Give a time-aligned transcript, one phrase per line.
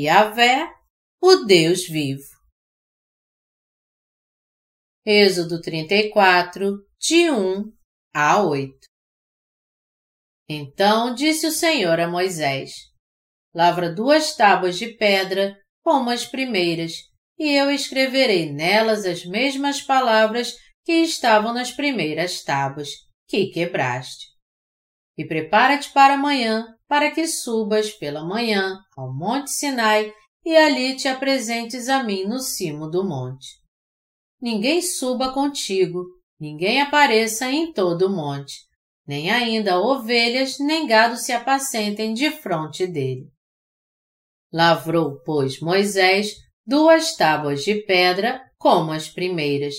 [0.00, 0.72] Yahvé,
[1.20, 2.24] o Deus vivo.
[5.04, 7.72] Êxodo 34, de 1
[8.14, 8.74] a 8
[10.48, 12.72] Então disse o Senhor a Moisés:
[13.54, 16.92] Lavra duas tábuas de pedra, como as primeiras,
[17.38, 22.88] e eu escreverei nelas as mesmas palavras que estavam nas primeiras tábuas,
[23.28, 24.26] que quebraste.
[25.18, 30.12] E prepara-te para amanhã, para que subas pela manhã ao Monte Sinai
[30.44, 33.48] e ali te apresentes a mim no cimo do monte.
[34.38, 36.04] Ninguém suba contigo,
[36.38, 38.58] ninguém apareça em todo o monte,
[39.06, 43.26] nem ainda ovelhas nem gado se apacentem de fronte dele.
[44.52, 46.34] Lavrou, pois, Moisés
[46.66, 49.76] duas tábuas de pedra como as primeiras,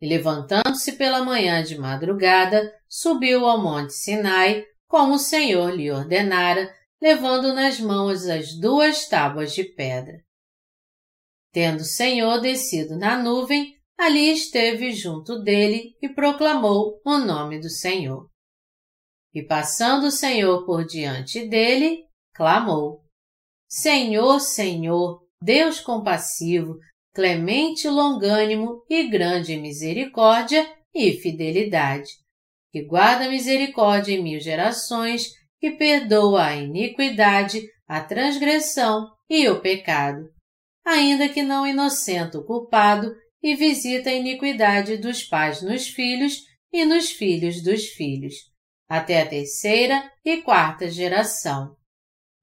[0.00, 6.70] e levantando-se pela manhã de madrugada, subiu ao monte Sinai como o Senhor lhe ordenara,
[7.00, 10.22] levando nas mãos as duas tábuas de pedra.
[11.50, 17.70] Tendo o Senhor descido na nuvem, ali esteve junto dele e proclamou o nome do
[17.70, 18.28] Senhor.
[19.32, 23.02] E passando o Senhor por diante dele, clamou:
[23.66, 26.76] Senhor, Senhor, Deus compassivo,
[27.14, 32.10] clemente longânimo e grande em misericórdia e fidelidade,
[32.72, 40.28] que guarda misericórdia em mil gerações, que perdoa a iniquidade, a transgressão e o pecado,
[40.84, 46.38] ainda que não inocente o culpado, e visita a iniquidade dos pais nos filhos
[46.72, 48.34] e nos filhos dos filhos,
[48.88, 51.76] até a terceira e quarta geração.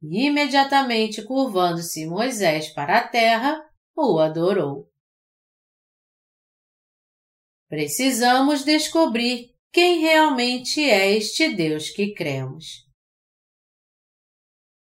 [0.02, 3.61] E imediatamente curvando-se Moisés para a terra,
[3.95, 4.89] o adorou.
[7.69, 12.88] Precisamos descobrir quem realmente é este Deus que cremos.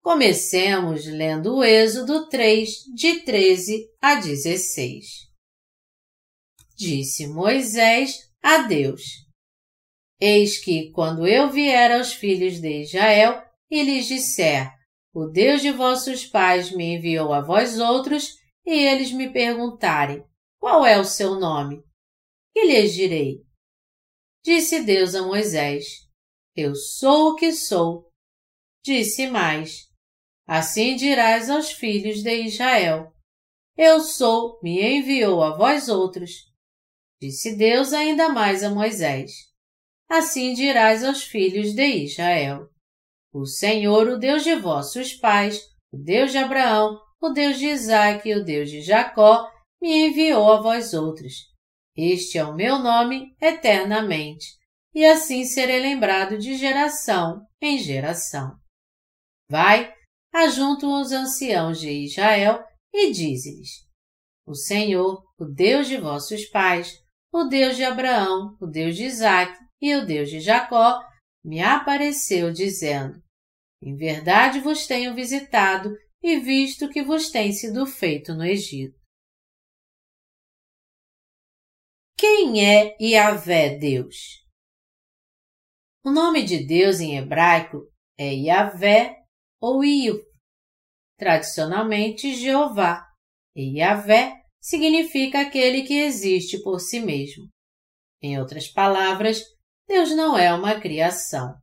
[0.02, 5.06] Comecemos lendo o Êxodo 3, de 13 a 16.
[6.78, 9.02] Disse Moisés a Deus:
[10.20, 14.72] Eis que, quando eu vier aos filhos de Israel e lhes disser:
[15.14, 20.24] O Deus de vossos pais me enviou a vós outros, e eles me perguntarem:
[20.60, 21.84] Qual é o seu nome?
[22.56, 23.49] E lhes direi:
[24.44, 25.86] Disse Deus a Moisés:
[26.56, 28.10] Eu sou o que sou.
[28.84, 29.90] Disse mais:
[30.48, 33.14] Assim dirás aos filhos de Israel:
[33.78, 36.32] Eu sou, me enviou a vós outros.
[37.22, 39.32] Disse Deus ainda mais a Moisés:
[40.10, 42.70] Assim dirás aos filhos de Israel:
[43.34, 45.62] O Senhor, o Deus de vossos pais,
[45.92, 49.52] o Deus de Abraão, o Deus de Isaque e o Deus de Jacó,
[49.82, 51.49] me enviou a vós outros.
[52.02, 54.48] Este é o meu nome eternamente,
[54.96, 58.58] e assim serei lembrado de geração em geração.
[59.52, 59.94] Vai,
[60.34, 63.86] ajunta os anciãos de Israel e dize-lhes:
[64.48, 66.94] O Senhor, o Deus de vossos pais,
[67.34, 71.02] o Deus de Abraão, o Deus de Isaque e o Deus de Jacó,
[71.44, 73.22] me apareceu dizendo:
[73.84, 75.94] Em verdade vos tenho visitado
[76.24, 78.99] e visto que vos tem sido feito no Egito.
[82.20, 84.44] Quem é Yahvé Deus?
[86.04, 89.16] O nome de Deus em hebraico é Yahvé
[89.62, 90.20] ou Iu,
[91.18, 93.08] tradicionalmente Jeová,
[93.56, 97.48] e Yahvé significa aquele que existe por si mesmo.
[98.22, 99.42] Em outras palavras,
[99.88, 101.56] Deus não é uma criação,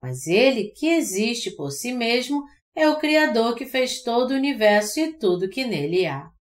[0.00, 2.44] mas ele que existe por si mesmo
[2.76, 6.35] é o Criador que fez todo o universo e tudo que nele há.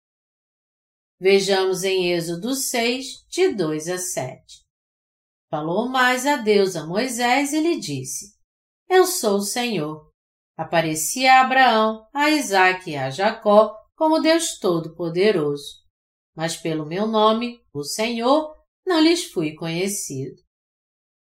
[1.22, 4.42] Vejamos em Êxodo 6, de 2 a 7.
[5.52, 8.36] Falou mais a Deus a Moisés e lhe disse:
[8.90, 10.10] Eu sou o Senhor.
[10.58, 15.84] Aparecia a Abraão, a Isaque e a Jacó como Deus Todo-Poderoso.
[16.36, 20.42] Mas pelo meu nome, o Senhor, não lhes fui conhecido.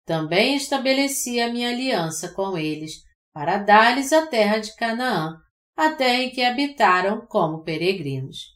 [0.05, 3.01] Também estabeleci a minha aliança com eles,
[3.33, 5.41] para dar-lhes a terra de Canaã,
[5.75, 8.56] a terra em que habitaram como peregrinos.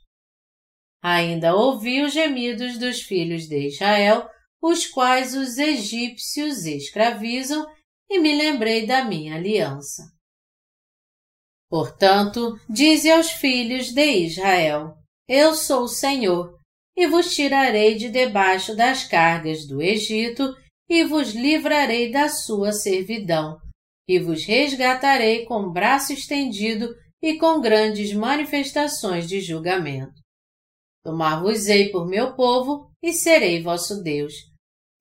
[1.03, 4.29] Ainda ouvi os gemidos dos filhos de Israel,
[4.63, 7.67] os quais os egípcios escravizam,
[8.11, 10.03] e me lembrei da minha aliança.
[11.71, 14.95] Portanto, dize aos filhos de Israel:
[15.29, 16.59] Eu sou o Senhor,
[16.97, 20.55] e vos tirarei de debaixo das cargas do Egito,
[20.89, 23.57] e vos livrarei da sua servidão,
[24.09, 26.93] e vos resgatarei com braço estendido
[27.23, 30.20] e com grandes manifestações de julgamento.
[31.05, 34.35] Tomar-vos-ei por meu povo e serei vosso Deus.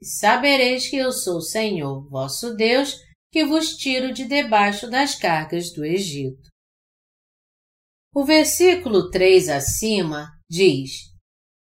[0.01, 2.96] E sabereis que eu sou o Senhor, vosso Deus,
[3.31, 6.50] que vos tiro de debaixo das cargas do Egito.
[8.16, 11.10] O versículo 3 acima diz: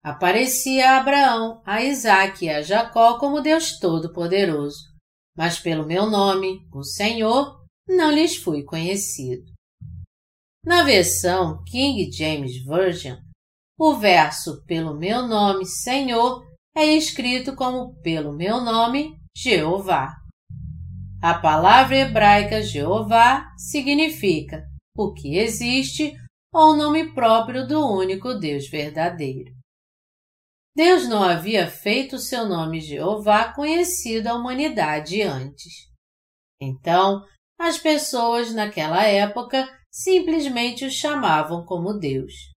[0.03, 4.79] Aparecia a Abraão, a Isaque e a Jacó como Deus Todo-Poderoso,
[5.37, 9.45] mas pelo meu nome, o Senhor, não lhes fui conhecido.
[10.65, 13.17] Na versão King James Version,
[13.77, 16.43] o verso pelo meu nome, Senhor,
[16.75, 20.15] é escrito como pelo meu nome, Jeová.
[21.21, 24.63] A palavra hebraica Jeová significa
[24.95, 26.13] o que existe
[26.53, 29.51] ou nome próprio do único Deus verdadeiro.
[30.75, 35.87] Deus não havia feito seu nome Jeová conhecido à humanidade antes.
[36.59, 37.23] Então,
[37.59, 42.52] as pessoas naquela época simplesmente o chamavam como Deus.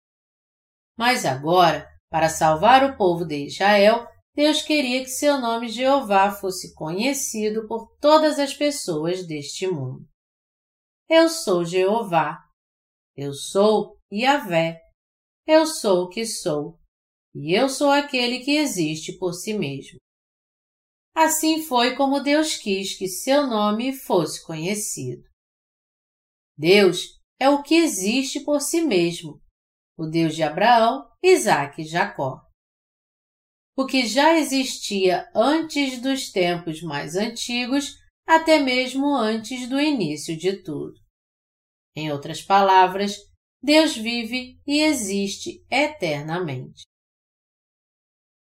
[0.97, 6.74] Mas agora, para salvar o povo de Israel, Deus queria que seu nome Jeová fosse
[6.74, 10.06] conhecido por todas as pessoas deste mundo.
[11.09, 12.44] Eu sou Jeová.
[13.15, 14.81] Eu sou Yahvé.
[15.47, 16.80] Eu sou o que sou.
[17.33, 20.00] E eu sou aquele que existe por si mesmo.
[21.13, 25.24] Assim foi como Deus quis que seu nome fosse conhecido.
[26.57, 29.42] Deus é o que existe por si mesmo,
[29.97, 32.45] o Deus de Abraão, Isaque e Jacó
[33.75, 40.63] o que já existia antes dos tempos mais antigos, até mesmo antes do início de
[40.63, 40.94] tudo.
[41.95, 43.18] Em outras palavras,
[43.62, 46.83] Deus vive e existe eternamente.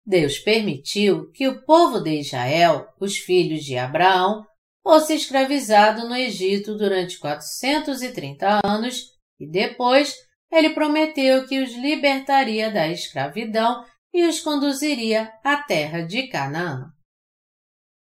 [0.06, 4.44] Deus permitiu que o povo de Israel, os filhos de Abraão,
[4.82, 10.14] fosse escravizado no Egito durante 430 anos e depois
[10.50, 16.92] ele prometeu que os libertaria da escravidão e os conduziria à terra de Canaã.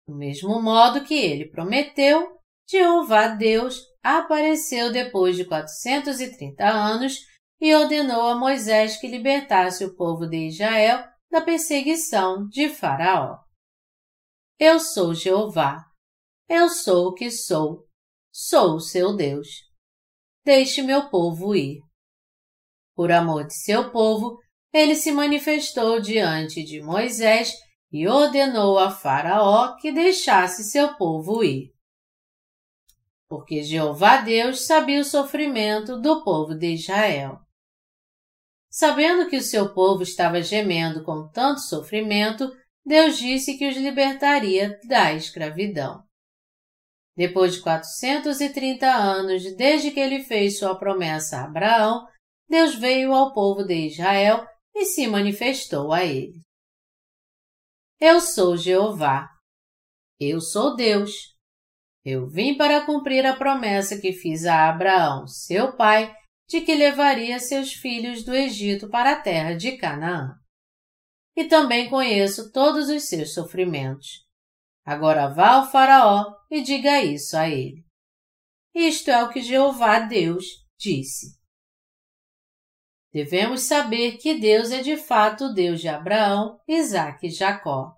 [0.08, 2.36] Do mesmo modo que ele prometeu,
[2.68, 7.18] Jeová Deus apareceu depois de 430 anos
[7.60, 13.38] e ordenou a Moisés que libertasse o povo de Israel da perseguição de Faraó.
[14.58, 15.86] Eu sou Jeová.
[16.48, 17.86] Eu sou o que sou.
[18.32, 19.48] Sou o seu Deus.
[20.44, 21.80] Deixe meu povo ir.
[23.00, 24.38] Por amor de seu povo,
[24.70, 27.54] ele se manifestou diante de Moisés
[27.90, 31.72] e ordenou a Faraó que deixasse seu povo ir.
[33.26, 37.38] Porque Jeová Deus sabia o sofrimento do povo de Israel.
[38.68, 42.54] Sabendo que o seu povo estava gemendo com tanto sofrimento,
[42.84, 46.04] Deus disse que os libertaria da escravidão.
[47.16, 52.06] Depois de 430 anos desde que ele fez sua promessa a Abraão,
[52.50, 54.44] Deus veio ao povo de Israel
[54.74, 56.40] e se manifestou a ele.
[58.00, 59.28] Eu sou Jeová.
[60.18, 61.12] Eu sou Deus.
[62.04, 66.12] Eu vim para cumprir a promessa que fiz a Abraão, seu pai,
[66.48, 70.34] de que levaria seus filhos do Egito para a terra de Canaã.
[71.36, 74.26] E também conheço todos os seus sofrimentos.
[74.84, 77.84] Agora vá ao Faraó e diga isso a ele.
[78.74, 80.44] Isto é o que Jeová Deus
[80.76, 81.39] disse.
[83.12, 87.92] Devemos saber que Deus é de fato o Deus de Abraão, Isaque e Jacó.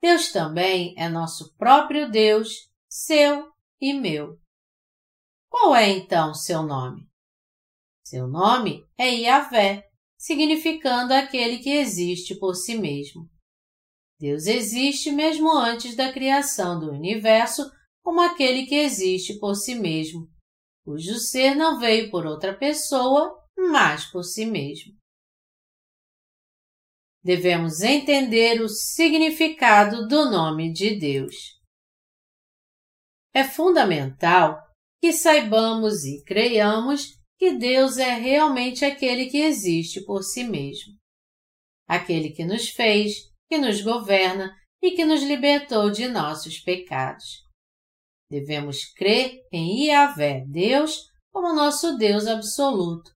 [0.00, 4.38] Deus também é nosso próprio Deus, seu e meu.
[5.48, 7.08] Qual é então seu nome?
[8.04, 9.84] Seu nome é Yahvé,
[10.16, 13.28] significando aquele que existe por si mesmo.
[14.18, 17.68] Deus existe mesmo antes da criação do universo
[18.02, 20.28] como aquele que existe por si mesmo,
[20.84, 23.39] cujo ser não veio por outra pessoa
[23.70, 24.94] mas por si mesmo.
[27.22, 31.34] Devemos entender o significado do nome de Deus.
[33.34, 34.58] É fundamental
[35.00, 40.94] que saibamos e creiamos que Deus é realmente aquele que existe por si mesmo.
[41.86, 47.24] Aquele que nos fez, que nos governa e que nos libertou de nossos pecados.
[48.30, 53.10] Devemos crer em Yahvé, Deus, como nosso Deus absoluto,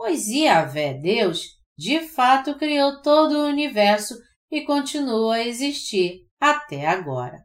[0.00, 4.14] pois Yahvé Deus de fato criou todo o universo
[4.50, 7.44] e continua a existir até agora.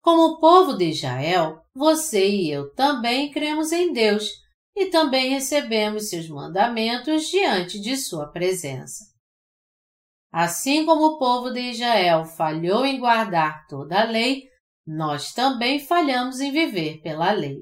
[0.00, 4.30] Como povo de Israel, você e eu também cremos em Deus
[4.76, 9.06] e também recebemos seus mandamentos diante de sua presença.
[10.32, 14.44] Assim como o povo de Israel falhou em guardar toda a lei,
[14.86, 17.58] nós também falhamos em viver pela lei.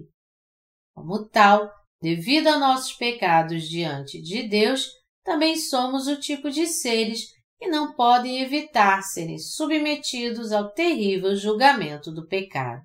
[0.94, 1.72] Como tal,
[2.04, 4.90] Devido a nossos pecados diante de Deus,
[5.24, 12.12] também somos o tipo de seres que não podem evitar serem submetidos ao terrível julgamento
[12.12, 12.82] do pecado.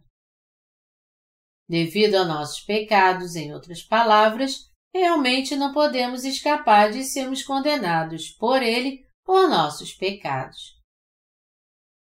[1.68, 8.64] Devido a nossos pecados, em outras palavras, realmente não podemos escapar de sermos condenados por
[8.64, 10.80] Ele por nossos pecados.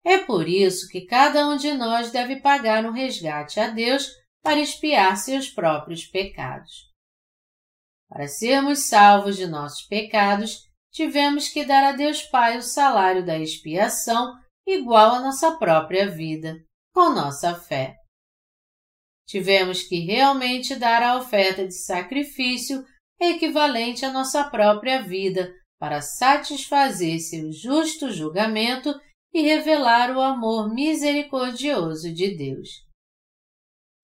[0.04, 4.08] É por isso que cada um de nós deve pagar um resgate a Deus
[4.42, 6.92] para expiar seus próprios pecados.
[8.14, 13.36] Para sermos salvos de nossos pecados, tivemos que dar a Deus Pai o salário da
[13.36, 14.32] expiação
[14.64, 16.54] igual à nossa própria vida,
[16.94, 17.96] com nossa fé.
[19.26, 22.84] Tivemos que realmente dar a oferta de sacrifício
[23.20, 28.94] equivalente à nossa própria vida para satisfazer seu justo julgamento
[29.32, 32.68] e revelar o amor misericordioso de Deus.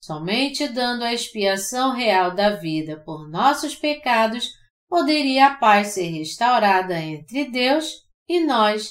[0.02, 4.48] Somente dando a expiação real da vida por nossos pecados
[4.88, 8.88] poderia a paz ser restaurada entre Deus e nós,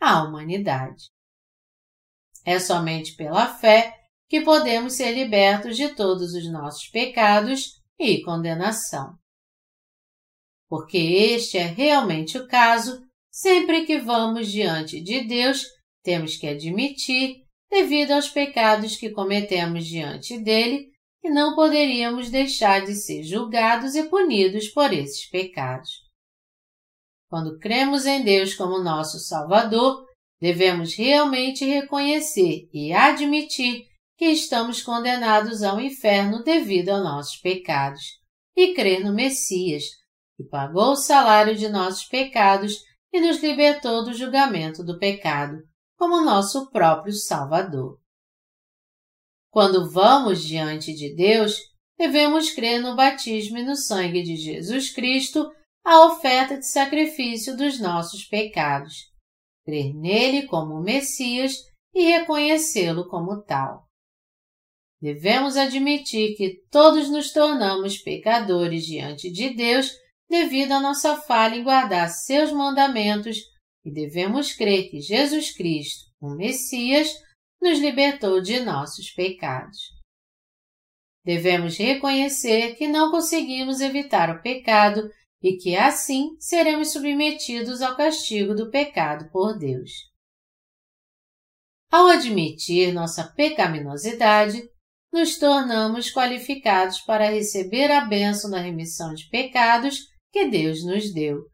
[0.00, 1.10] a humanidade.
[2.44, 9.16] É somente pela fé que podemos ser libertos de todos os nossos pecados e condenação.
[10.68, 15.64] Porque este é realmente o caso, sempre que vamos diante de Deus,
[16.02, 20.90] temos que admitir, devido aos pecados que cometemos diante dele,
[21.22, 26.02] que não poderíamos deixar de ser julgados e punidos por esses pecados.
[27.30, 30.04] Quando cremos em Deus como nosso Salvador,
[30.38, 33.86] devemos realmente reconhecer e admitir
[34.18, 38.02] que estamos condenados ao inferno devido aos nossos pecados,
[38.54, 39.84] e crer no Messias,
[40.36, 45.56] que pagou o salário de nossos pecados e nos libertou do julgamento do pecado,
[46.02, 47.96] como nosso próprio Salvador.
[49.52, 51.56] Quando vamos diante de Deus,
[51.96, 55.48] devemos crer no batismo e no sangue de Jesus Cristo,
[55.84, 59.12] a oferta de sacrifício dos nossos pecados,
[59.64, 61.54] crer nele como Messias
[61.94, 63.86] e reconhecê-lo como tal.
[65.00, 69.92] Devemos admitir que todos nos tornamos pecadores diante de Deus
[70.28, 73.51] devido à nossa falha em guardar seus mandamentos
[73.84, 77.08] e devemos crer que Jesus Cristo, o Messias,
[77.60, 79.78] nos libertou de nossos pecados.
[81.24, 85.08] Devemos reconhecer que não conseguimos evitar o pecado
[85.40, 89.90] e que assim seremos submetidos ao castigo do pecado por Deus.
[91.90, 94.62] Ao admitir nossa pecaminosidade,
[95.12, 101.51] nos tornamos qualificados para receber a bênção da remissão de pecados que Deus nos deu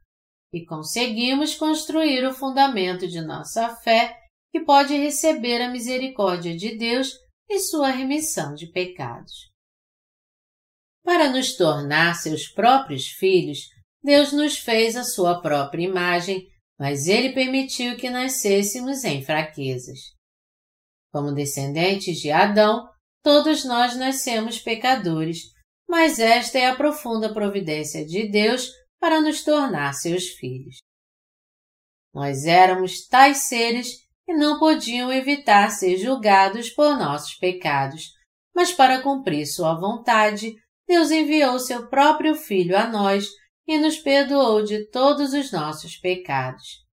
[0.52, 4.16] e conseguimos construir o fundamento de nossa fé
[4.50, 7.12] que pode receber a misericórdia de Deus
[7.48, 9.32] e sua remissão de pecados.
[11.04, 13.60] Para nos tornar seus próprios filhos,
[14.02, 16.46] Deus nos fez a sua própria imagem,
[16.78, 19.98] mas Ele permitiu que nascêssemos em fraquezas.
[21.12, 22.86] Como descendentes de Adão,
[23.22, 25.40] todos nós nascemos pecadores,
[25.88, 30.78] mas esta é a profunda providência de Deus para nos tornar seus filhos.
[32.12, 38.12] Nós éramos tais seres e não podiam evitar ser julgados por nossos pecados,
[38.54, 40.54] mas para cumprir sua vontade,
[40.86, 43.28] Deus enviou seu próprio Filho a nós
[43.66, 46.84] e nos perdoou de todos os nossos pecados.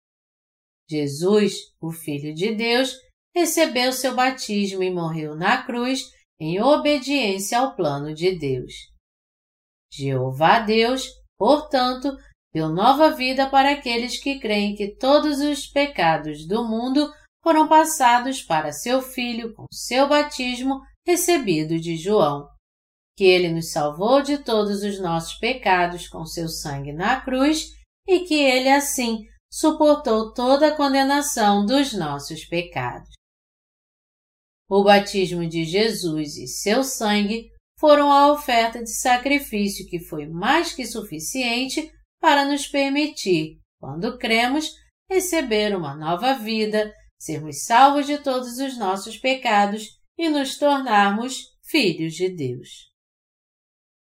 [0.89, 2.93] Jesus, o Filho de Deus,
[3.33, 6.03] recebeu seu batismo e morreu na cruz
[6.39, 8.73] em obediência ao plano de Deus.
[9.91, 12.15] Jeová Deus, portanto,
[12.53, 17.11] deu nova vida para aqueles que creem que todos os pecados do mundo
[17.43, 22.49] foram passados para seu filho com seu batismo recebido de João,
[23.15, 27.67] que ele nos salvou de todos os nossos pecados com seu sangue na cruz
[28.07, 33.09] e que ele assim suportou toda a condenação dos nossos pecados.
[34.69, 37.51] O batismo de Jesus e seu sangue
[37.85, 44.71] foram a oferta de sacrifício que foi mais que suficiente para nos permitir, quando cremos,
[45.07, 52.15] receber uma nova vida, sermos salvos de todos os nossos pecados e nos tornarmos filhos
[52.15, 52.91] de Deus.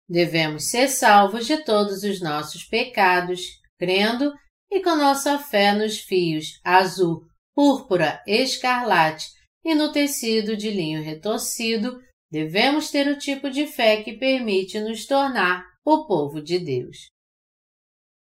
[0.09, 3.41] Devemos ser salvos de todos os nossos pecados,
[3.79, 4.35] crendo
[4.69, 7.25] e com nossa fé nos fios azul,
[7.55, 9.29] púrpura, escarlate
[9.65, 12.01] e no tecido de linho retorcido,
[12.31, 17.11] devemos ter o tipo de fé que permite nos tornar o povo de Deus.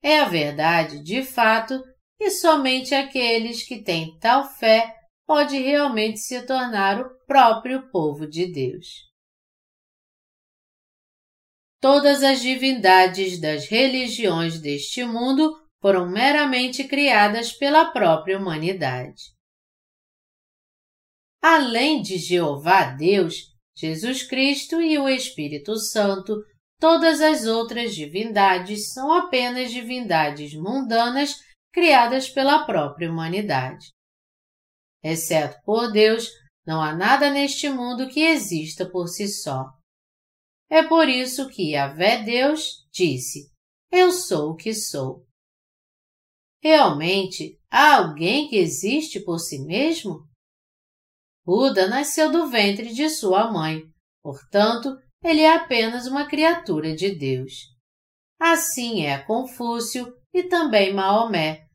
[0.02, 1.82] É a verdade, de fato,
[2.20, 4.94] e somente aqueles que têm tal fé
[5.26, 8.86] pode realmente se tornar o próprio povo de Deus.
[11.80, 19.34] Todas as divindades das religiões deste mundo foram meramente criadas pela própria humanidade.
[21.42, 26.42] Além de Jeová Deus, Jesus Cristo e o Espírito Santo,
[26.78, 31.34] todas as outras divindades são apenas divindades mundanas
[31.72, 33.92] criadas pela própria humanidade.
[35.02, 36.28] Exceto por Deus,
[36.66, 39.66] não há nada neste mundo que exista por si só.
[40.70, 43.50] É por isso que Yahvé Deus disse:
[43.90, 45.26] Eu sou o que sou.
[46.62, 50.26] Realmente, há alguém que existe por si mesmo?
[51.44, 53.82] Buda nasceu do ventre de sua mãe,
[54.22, 57.52] portanto, ele é apenas uma criatura de Deus.
[58.40, 61.66] Assim é Confúcio e também Maomé,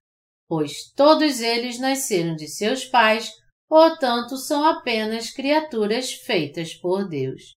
[0.48, 3.32] pois todos eles nasceram de seus pais,
[3.68, 7.54] portanto são apenas criaturas feitas por Deus.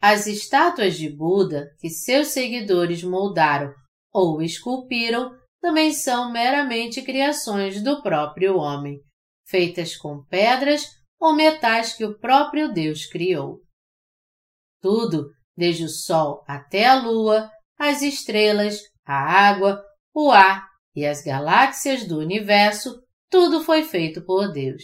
[0.00, 3.72] As estátuas de Buda que seus seguidores moldaram
[4.12, 9.00] ou esculpiram também são meramente criações do próprio homem,
[9.52, 10.86] feitas com pedras
[11.20, 13.60] ou metais que o próprio Deus criou.
[14.80, 20.66] Tudo, desde o Sol até a Lua, as estrelas, a água, o ar
[20.96, 24.82] e as galáxias do universo, tudo foi feito por Deus.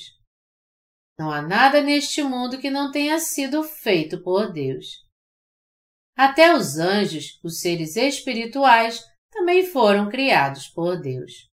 [1.19, 4.87] Não há nada neste mundo que não tenha sido feito por Deus.
[6.17, 11.49] Até os anjos, os seres espirituais, também foram criados por Deus.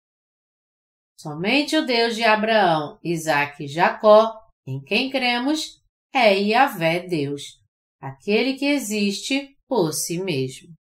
[1.23, 4.37] Somente o Deus de Abraão, Isaac e Jacó,
[4.67, 5.81] em quem cremos,
[6.13, 7.61] é Yahvé Deus,
[8.01, 10.73] aquele que existe por si mesmo.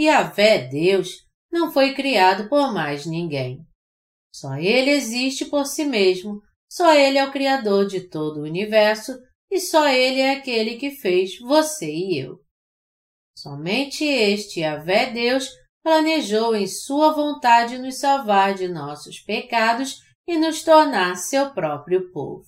[0.00, 3.62] Yahvé Deus não foi criado por mais ninguém.
[4.34, 9.12] Só ele existe por si mesmo, só ele é o Criador de todo o universo
[9.50, 12.40] e só ele é aquele que fez você e eu.
[13.36, 15.50] Somente este Yahvé Deus
[15.84, 22.46] planejou em sua vontade nos salvar de nossos pecados e nos tornar seu próprio povo.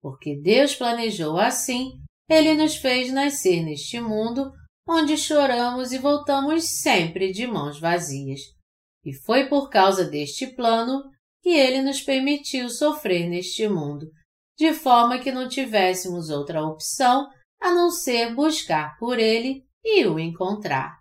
[0.00, 4.50] Porque Deus planejou assim, ele nos fez nascer neste mundo
[4.88, 8.40] onde choramos e voltamos sempre de mãos vazias.
[9.04, 11.02] E foi por causa deste plano
[11.42, 14.10] que ele nos permitiu sofrer neste mundo,
[14.56, 17.28] de forma que não tivéssemos outra opção
[17.60, 20.98] a não ser buscar por ele e o encontrar.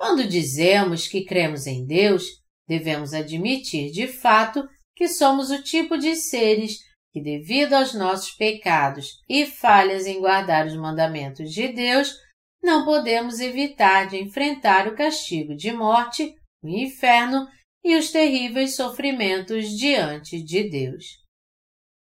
[0.00, 2.24] Quando dizemos que cremos em Deus,
[2.66, 6.78] devemos admitir de fato que somos o tipo de seres
[7.12, 12.16] que, devido aos nossos pecados e falhas em guardar os mandamentos de Deus,
[12.62, 17.46] não podemos evitar de enfrentar o castigo de morte, o inferno
[17.84, 21.04] e os terríveis sofrimentos diante de Deus.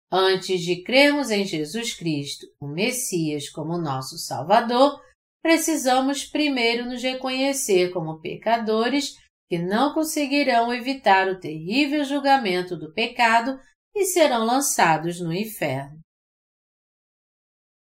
[0.08, 5.00] Antes de crermos em Jesus Cristo, o Messias, como nosso Salvador,
[5.42, 9.16] precisamos primeiro nos reconhecer como pecadores
[9.48, 13.58] que não conseguirão evitar o terrível julgamento do pecado
[13.94, 16.00] e serão lançados no inferno.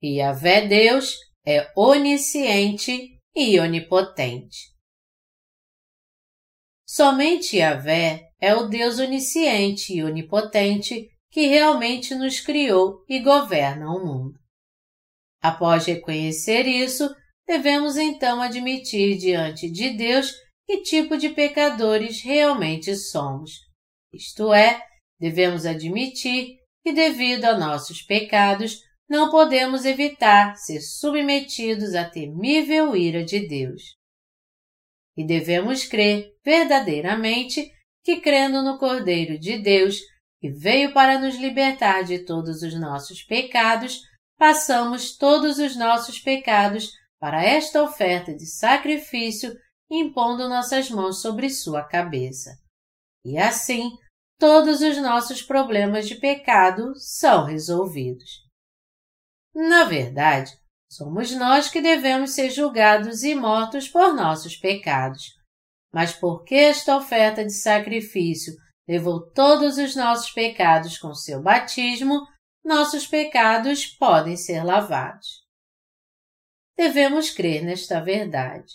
[0.01, 0.19] E
[0.67, 4.71] Deus é onisciente e onipotente.
[6.87, 14.03] Somente Yahvé é o Deus onisciente e onipotente que realmente nos criou e governa o
[14.03, 14.39] mundo.
[15.41, 17.07] Após reconhecer isso,
[17.47, 20.34] devemos então admitir diante de Deus
[20.65, 23.51] que tipo de pecadores realmente somos,
[24.13, 24.82] isto é,
[25.19, 33.23] devemos admitir que, devido a nossos pecados, não podemos evitar ser submetidos à temível ira
[33.23, 33.95] de Deus.
[35.15, 37.69] E devemos crer verdadeiramente
[38.04, 39.99] que, crendo no Cordeiro de Deus,
[40.39, 43.99] que veio para nos libertar de todos os nossos pecados,
[44.38, 46.89] passamos todos os nossos pecados
[47.21, 49.55] para esta oferta de sacrifício,
[49.91, 52.49] impondo nossas mãos sobre sua cabeça.
[53.23, 53.91] E assim
[54.39, 58.41] todos os nossos problemas de pecado são resolvidos.
[59.53, 60.51] Na verdade,
[60.91, 65.25] somos nós que devemos ser julgados e mortos por nossos pecados.
[65.93, 68.53] Mas porque esta oferta de sacrifício
[68.88, 72.25] levou todos os nossos pecados com seu batismo,
[72.65, 75.40] nossos pecados podem ser lavados.
[76.77, 78.73] Devemos crer nesta verdade.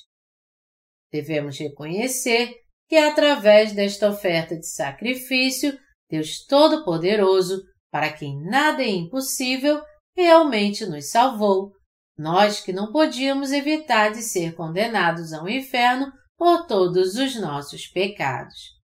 [1.11, 2.55] Devemos reconhecer
[2.89, 5.79] que através desta oferta de sacrifício,
[6.09, 9.83] Deus Todo-Poderoso, para quem nada é impossível,
[10.17, 11.73] realmente nos salvou,
[12.17, 18.77] nós que não podíamos evitar de ser condenados ao inferno por todos os nossos pecados.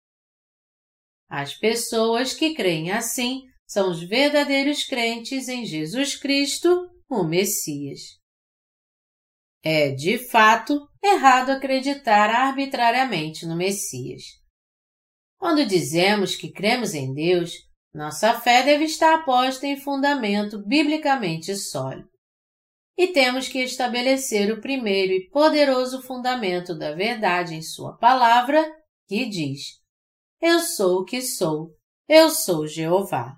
[1.28, 8.21] As pessoas que creem assim são os verdadeiros crentes em Jesus Cristo, o Messias.
[9.64, 14.22] É, de fato, errado acreditar arbitrariamente no Messias.
[15.38, 17.52] Quando dizemos que cremos em Deus,
[17.94, 22.10] nossa fé deve estar posta em fundamento biblicamente sólido.
[22.96, 28.62] e temos que estabelecer o primeiro e poderoso fundamento da verdade em Sua palavra,
[29.08, 29.80] que diz:
[30.40, 31.74] Eu sou o que sou,
[32.06, 33.36] eu sou Jeová.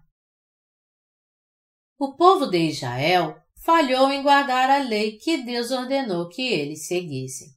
[1.99, 7.49] O povo de Israel falhou em guardar a lei que Deus ordenou que eles seguissem.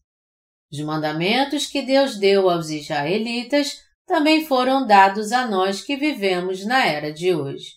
[0.72, 6.86] Os mandamentos que Deus deu aos israelitas também foram dados a nós que vivemos na
[6.86, 7.74] era de hoje.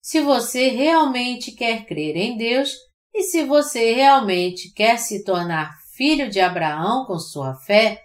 [0.00, 2.74] Se você realmente quer crer em Deus
[3.14, 8.00] e se você realmente quer se tornar filho de Abraão com sua fé,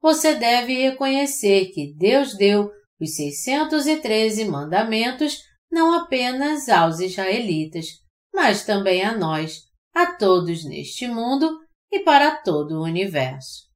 [0.00, 7.86] você deve reconhecer que Deus deu os 613 mandamentos não apenas aos israelitas,
[8.34, 9.62] mas também a nós,
[9.94, 11.58] a todos neste mundo
[11.90, 13.68] e para todo o universo.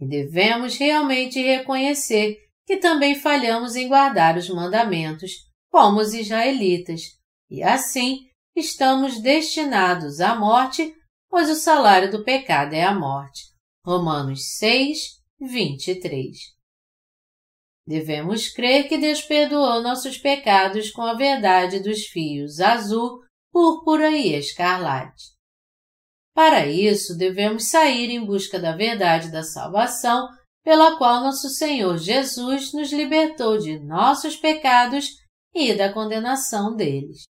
[0.00, 5.32] E devemos realmente reconhecer que também falhamos em guardar os mandamentos,
[5.70, 7.02] como os israelitas,
[7.50, 10.94] e assim estamos destinados à morte,
[11.28, 13.52] pois o salário do pecado é a morte.
[13.84, 16.36] Romanos 6, 23.
[17.86, 23.20] Devemos crer que Deus perdoou nossos pecados com a verdade dos fios azul,
[23.52, 25.32] púrpura e escarlate.
[26.34, 30.28] Para isso, devemos sair em busca da verdade da salvação,
[30.64, 35.10] pela qual nosso Senhor Jesus nos libertou de nossos pecados
[35.54, 37.24] e da condenação deles.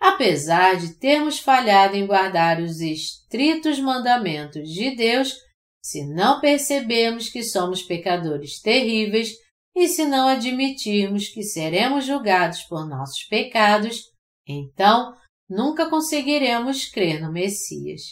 [0.00, 5.34] Apesar de termos falhado em guardar os estritos mandamentos de Deus,
[5.82, 9.32] se não percebermos que somos pecadores terríveis
[9.76, 14.13] e se não admitirmos que seremos julgados por nossos pecados,
[14.46, 15.14] então
[15.48, 18.02] nunca conseguiremos crer no Messias.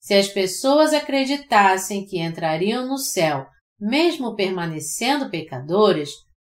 [0.00, 3.46] Se as pessoas acreditassem que entrariam no céu
[3.82, 6.10] mesmo permanecendo pecadoras,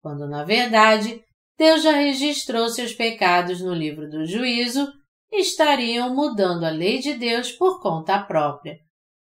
[0.02, 1.22] quando na verdade
[1.56, 4.86] Deus já registrou seus pecados no livro do juízo,
[5.32, 8.76] estariam mudando a lei de Deus por conta própria,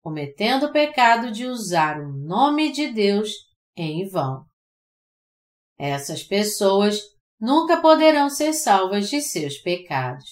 [0.03, 3.31] cometendo o pecado de usar o nome de Deus
[3.77, 4.45] em vão.
[5.79, 7.01] Essas pessoas
[7.41, 10.31] nunca poderão ser salvas de seus pecados.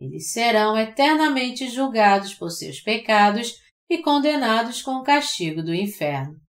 [0.00, 6.40] Eles serão eternamente julgados por seus pecados e condenados com o castigo do inferno,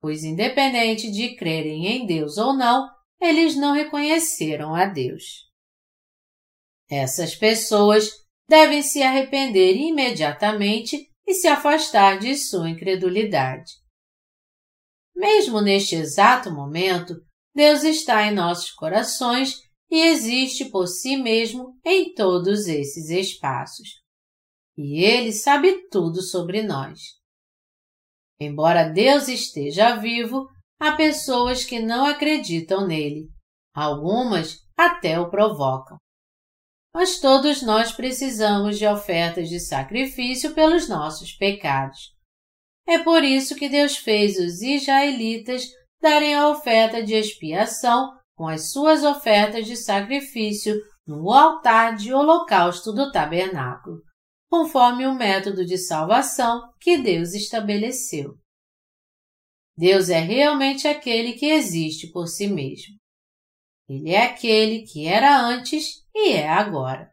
[0.00, 2.88] pois, independente de crerem em Deus ou não,
[3.20, 5.48] eles não reconheceram a Deus.
[6.88, 8.10] Essas pessoas
[8.48, 13.72] devem se arrepender imediatamente e se afastar de sua incredulidade.
[15.14, 17.14] Mesmo neste exato momento,
[17.58, 24.00] Deus está em nossos corações e existe por si mesmo em todos esses espaços.
[24.76, 27.00] E Ele sabe tudo sobre nós.
[28.40, 33.28] Embora Deus esteja vivo, há pessoas que não acreditam nele.
[33.74, 35.96] Algumas até o provocam.
[36.94, 42.14] Mas todos nós precisamos de ofertas de sacrifício pelos nossos pecados.
[42.86, 48.70] É por isso que Deus fez os israelitas darem a oferta de expiação com as
[48.70, 54.02] suas ofertas de sacrifício no altar de holocausto do tabernáculo,
[54.48, 58.34] conforme o método de salvação que Deus estabeleceu.
[59.76, 62.96] Deus é realmente aquele que existe por si mesmo.
[63.88, 67.10] Ele é aquele que era antes e é agora.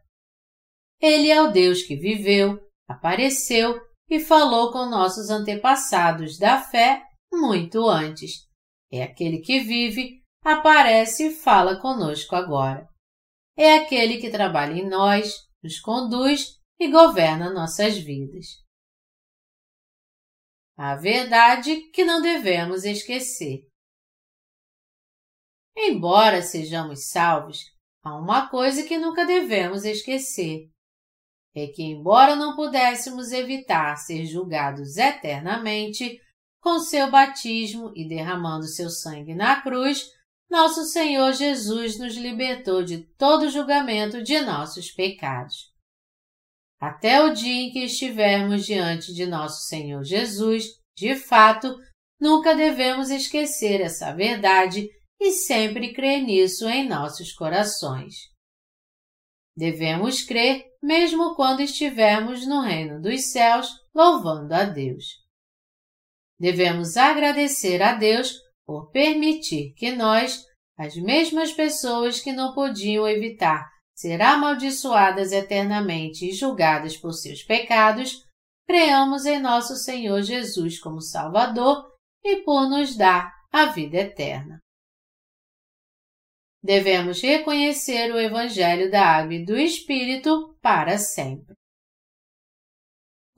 [1.00, 7.88] Ele é o Deus que viveu, apareceu e falou com nossos antepassados da fé muito
[7.88, 8.45] antes,
[8.90, 12.88] é aquele que vive, aparece e fala conosco agora.
[13.56, 18.46] É aquele que trabalha em nós, nos conduz e governa nossas vidas.
[20.78, 23.66] A verdade que não devemos esquecer.
[25.74, 27.60] Embora sejamos salvos,
[28.02, 30.70] há uma coisa que nunca devemos esquecer.
[31.54, 36.20] É que, embora não pudéssemos evitar ser julgados eternamente,
[36.66, 40.10] com seu batismo e derramando seu sangue na cruz,
[40.50, 45.72] nosso Senhor Jesus nos libertou de todo julgamento de nossos pecados.
[46.80, 50.64] Até o dia em que estivermos diante de nosso Senhor Jesus,
[50.98, 51.72] de fato,
[52.20, 58.16] nunca devemos esquecer essa verdade e sempre crer nisso em nossos corações.
[59.56, 65.25] Devemos crer mesmo quando estivermos no reino dos céus louvando a Deus.
[66.38, 68.34] Devemos agradecer a Deus
[68.66, 70.44] por permitir que nós,
[70.78, 78.22] as mesmas pessoas que não podiam evitar ser amaldiçoadas eternamente e julgadas por seus pecados,
[78.68, 81.86] creamos em nosso Senhor Jesus como Salvador
[82.22, 84.60] e por nos dar a vida eterna.
[86.62, 91.55] devemos reconhecer o Evangelho da Água e do Espírito para sempre.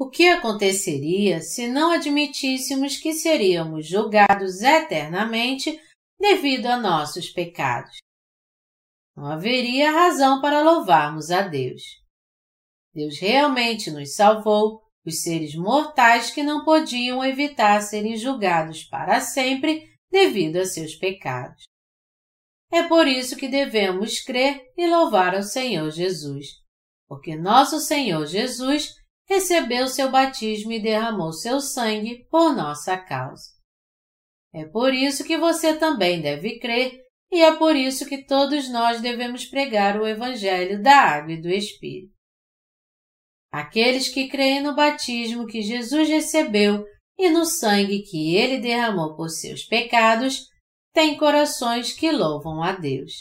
[0.01, 5.77] O que aconteceria se não admitíssemos que seríamos julgados eternamente
[6.21, 7.97] devido a nossos pecados?
[9.17, 11.83] Não haveria razão para louvarmos a Deus.
[12.95, 19.93] Deus realmente nos salvou, os seres mortais que não podiam evitar serem julgados para sempre
[20.09, 21.65] devido a seus pecados.
[22.71, 26.47] É por isso que devemos crer e louvar ao Senhor Jesus,
[27.09, 28.95] porque nosso Senhor Jesus
[29.29, 33.45] recebeu seu batismo e derramou seu sangue por nossa causa.
[34.55, 36.99] É por isso que você também deve crer
[37.31, 41.51] e é por isso que todos nós devemos pregar o Evangelho da Água e do
[41.51, 42.13] Espírito.
[43.53, 46.85] Aqueles que creem no batismo que Jesus recebeu
[47.19, 50.47] e no sangue que ele derramou por seus pecados
[50.93, 53.13] têm corações que louvam a Deus.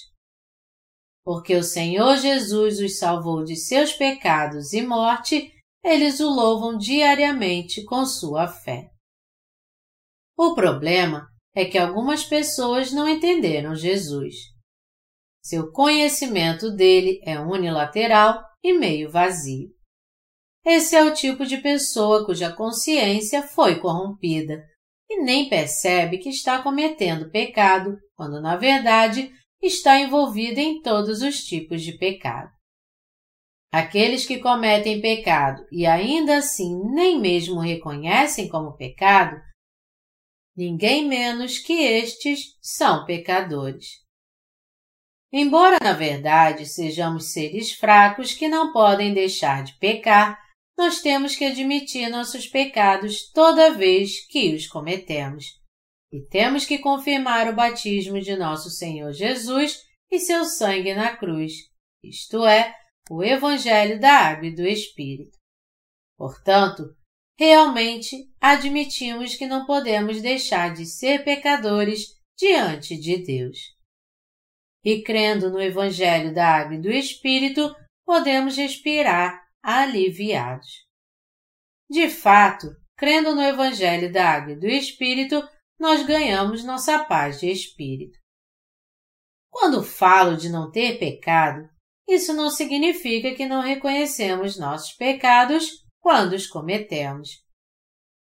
[1.24, 5.52] Porque o Senhor Jesus os salvou de seus pecados e morte,
[5.84, 8.90] eles o louvam diariamente com sua fé.
[10.38, 14.36] O problema é que algumas pessoas não entenderam Jesus.
[15.42, 19.70] Seu conhecimento dele é unilateral e meio vazio.
[20.66, 24.62] Esse é o tipo de pessoa cuja consciência foi corrompida
[25.10, 31.44] e nem percebe que está cometendo pecado, quando na verdade está envolvida em todos os
[31.46, 32.52] tipos de pecado.
[33.78, 39.40] Aqueles que cometem pecado e ainda assim nem mesmo reconhecem como pecado,
[40.56, 44.04] ninguém menos que estes são pecadores.
[45.32, 50.42] Embora na verdade sejamos seres fracos que não podem deixar de pecar,
[50.76, 55.46] nós temos que admitir nossos pecados toda vez que os cometemos.
[56.12, 61.54] E temos que confirmar o batismo de nosso Senhor Jesus e seu sangue na cruz,
[62.04, 62.74] isto é,
[63.10, 65.38] o Evangelho da Água e do Espírito.
[66.18, 66.96] Portanto,
[67.40, 73.58] realmente admitimos que não podemos deixar de ser pecadores diante de Deus.
[74.84, 80.86] E crendo no Evangelho da Água e do Espírito, podemos respirar aliviados.
[81.90, 82.68] De fato,
[82.98, 85.42] crendo no Evangelho da Água e do Espírito,
[85.80, 88.18] nós ganhamos nossa paz de espírito.
[89.50, 91.70] Quando falo de não ter pecado,
[92.08, 97.44] isso não significa que não reconhecemos nossos pecados quando os cometemos.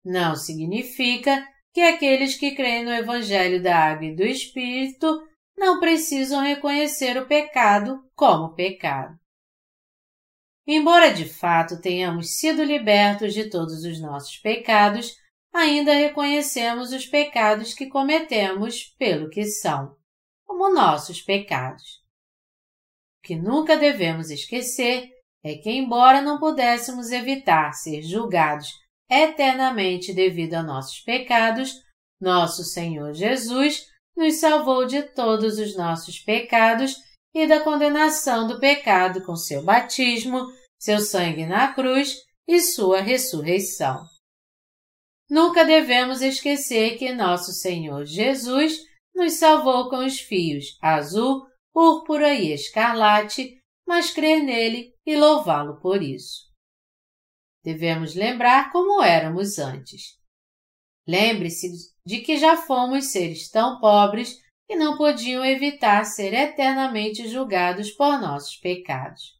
[0.05, 5.23] Não significa que aqueles que creem no Evangelho da Água e do Espírito
[5.57, 9.17] não precisam reconhecer o pecado como pecado.
[10.67, 15.15] Embora de fato tenhamos sido libertos de todos os nossos pecados,
[15.53, 19.97] ainda reconhecemos os pecados que cometemos pelo que são,
[20.45, 22.08] como nossos pecados.
[23.29, 25.11] Que nunca devemos esquecer
[25.45, 28.71] é que, embora não pudéssemos evitar ser julgados
[29.07, 31.75] eternamente devido a nossos pecados,
[32.19, 33.85] nosso Senhor Jesus
[34.17, 36.97] nos salvou de todos os nossos pecados
[37.35, 40.47] e da condenação do pecado com seu batismo,
[40.79, 42.17] seu sangue na cruz
[42.49, 44.07] e sua ressurreição.
[45.29, 48.79] Nunca devemos esquecer que nosso Senhor Jesus
[49.15, 56.03] nos salvou com os fios azul, púrpura e escarlate, mas crer nele e louvá-lo por
[56.03, 56.49] isso.
[57.65, 60.19] Devemos lembrar como éramos antes.
[61.07, 61.69] Lembre-se
[62.05, 68.21] de que já fomos seres tão pobres que não podiam evitar ser eternamente julgados por
[68.21, 69.39] nossos pecados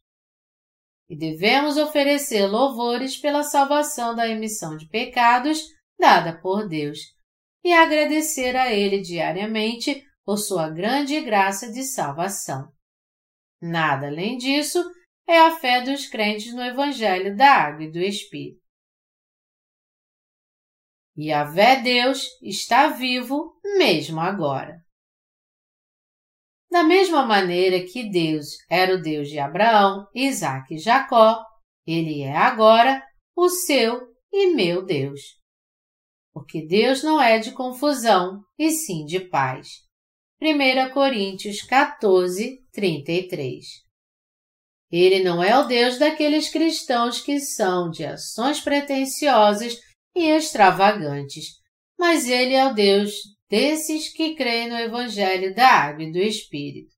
[1.09, 5.63] e devemos oferecer louvores pela salvação da emissão de pecados
[5.99, 6.99] dada por Deus
[7.63, 12.71] e agradecer a Ele diariamente por sua grande graça de salvação.
[13.59, 14.79] Nada além disso
[15.27, 18.61] é a fé dos crentes no Evangelho da Água e do Espírito.
[21.17, 24.79] E a vé Deus está vivo mesmo agora.
[26.69, 31.43] Da mesma maneira que Deus era o Deus de Abraão, Isaac e Jacó,
[31.87, 33.03] ele é agora
[33.35, 33.99] o seu
[34.31, 35.21] e meu Deus.
[36.31, 39.88] Porque Deus não é de confusão, e sim de paz.
[40.41, 43.65] 1 Coríntios 14, 33
[44.89, 49.75] Ele não é o Deus daqueles cristãos que são de ações pretensiosas
[50.15, 51.47] e extravagantes,
[51.97, 53.11] mas Ele é o Deus
[53.49, 56.95] desses que creem no Evangelho da Água e do Espírito.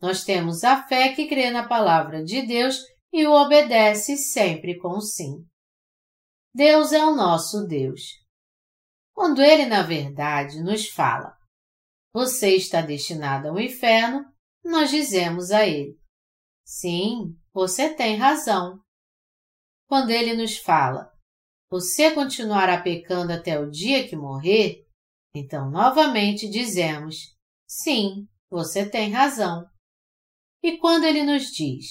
[0.00, 2.78] Nós temos a fé que crê na palavra de Deus
[3.12, 5.44] e o obedece sempre com sim.
[6.54, 8.00] Deus é o nosso Deus.
[9.12, 11.36] Quando Ele, na verdade, nos fala,
[12.12, 14.24] você está destinado ao inferno,
[14.64, 15.96] nós dizemos a ele:
[16.64, 18.80] Sim, você tem razão.
[19.86, 21.10] Quando ele nos fala:
[21.70, 24.84] Você continuará pecando até o dia que morrer,
[25.34, 27.16] então novamente dizemos:
[27.66, 29.64] Sim, você tem razão.
[30.62, 31.86] E quando ele nos diz: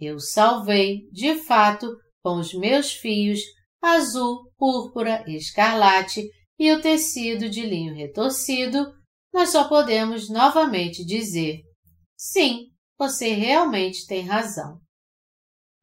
[0.00, 1.86] Eu salvei, de fato,
[2.22, 3.40] com os meus fios,
[3.80, 8.97] azul, púrpura, escarlate e o tecido de linho retorcido,
[9.32, 11.62] nós só podemos novamente dizer:
[12.16, 14.80] sim, você realmente tem razão.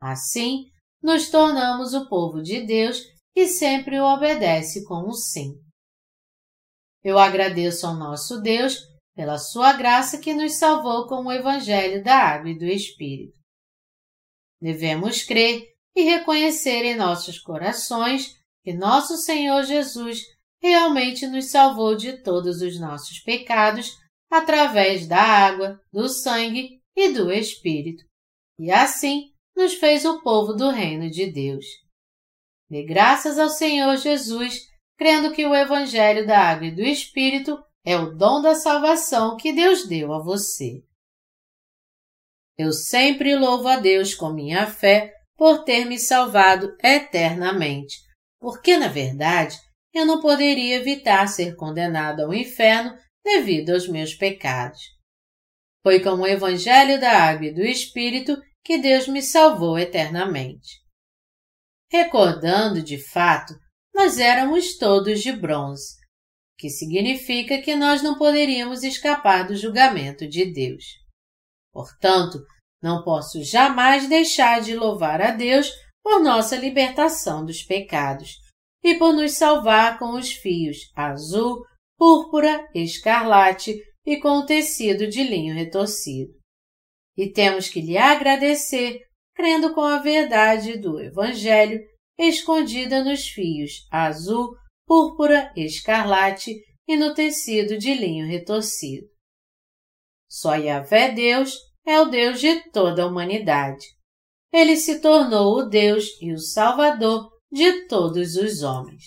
[0.02, 0.66] Assim,
[1.02, 3.02] nos tornamos o povo de Deus
[3.34, 5.54] que sempre o obedece com um sim.
[7.04, 8.78] Eu agradeço ao nosso Deus
[9.16, 13.40] pela sua graça que nos salvou com o Evangelho da Água e do Espírito.
[14.60, 15.64] Devemos crer
[15.96, 20.22] e reconhecer em nossos corações que nosso Senhor Jesus
[20.62, 23.92] realmente nos salvou de todos os nossos pecados
[24.30, 28.04] através da água, do sangue e do Espírito,
[28.60, 31.66] e assim nos fez o povo do reino de Deus.
[32.70, 34.60] Dê graças ao Senhor Jesus,
[34.98, 39.54] crendo que o Evangelho da Água e do Espírito é o dom da salvação que
[39.54, 40.84] Deus deu a você.
[42.58, 47.98] Eu sempre louvo a Deus com minha fé por ter me salvado eternamente,
[48.40, 49.58] porque, na verdade,
[49.96, 54.82] eu não poderia evitar ser condenado ao inferno devido aos meus pecados.
[55.82, 60.82] Foi com o Evangelho da Água e do Espírito que Deus me salvou eternamente.
[61.90, 63.54] Recordando de fato,
[63.94, 65.96] nós éramos todos de bronze,
[66.58, 70.84] que significa que nós não poderíamos escapar do julgamento de Deus.
[71.72, 72.40] Portanto,
[72.82, 75.72] não posso jamais deixar de louvar a Deus
[76.04, 78.45] por nossa libertação dos pecados
[78.86, 81.66] e por nos salvar com os fios azul,
[81.98, 86.32] púrpura, escarlate e com o tecido de linho retorcido.
[87.18, 89.00] E temos que lhe agradecer,
[89.34, 91.82] crendo com a verdade do Evangelho
[92.16, 96.54] escondida nos fios azul, púrpura, escarlate
[96.88, 99.08] e no tecido de linho retorcido.
[100.30, 103.84] Só Yahvé Deus é o Deus de toda a humanidade.
[104.54, 109.06] Ele se tornou o Deus e o Salvador de todos os homens.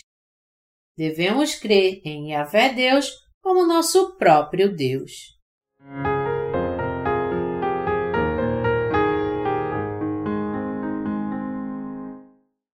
[0.96, 3.10] Devemos crer em Yahvé Deus
[3.42, 5.38] como nosso próprio Deus.